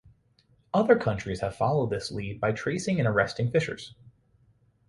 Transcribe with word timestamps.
Other 0.73 0.95
countries 0.97 1.41
have 1.41 1.55
followed 1.55 1.91
this 1.91 2.09
lead 2.11 2.41
by 2.41 2.53
tracing 2.53 2.97
and 2.97 3.07
arresting 3.07 3.51
phishers. 3.51 3.93